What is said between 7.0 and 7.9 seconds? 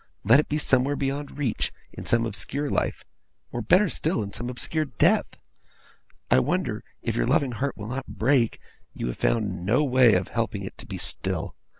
if your loving heart will